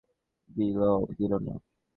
বিলও 0.49 0.95
দিলো 1.17 1.37
না। 1.45 1.53